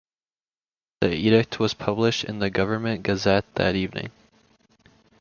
The 1.01 1.11
edict 1.15 1.59
was 1.59 1.75
published 1.75 2.23
in 2.23 2.39
the 2.39 2.49
Government 2.49 3.03
Gazette 3.03 3.45
that 3.53 3.75
evening. 3.75 4.09